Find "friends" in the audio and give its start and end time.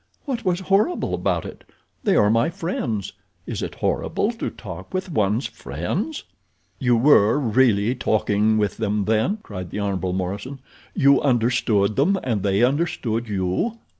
2.49-3.13, 5.45-6.23